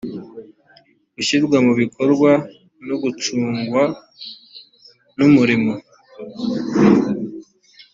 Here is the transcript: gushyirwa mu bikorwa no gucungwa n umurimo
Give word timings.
gushyirwa 1.15 1.57
mu 1.65 1.73
bikorwa 1.81 2.31
no 2.87 2.95
gucungwa 3.03 3.83
n 5.17 5.19
umurimo 5.27 5.73